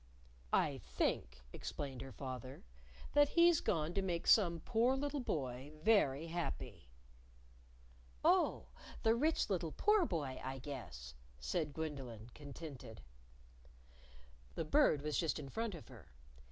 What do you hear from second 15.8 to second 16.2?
her.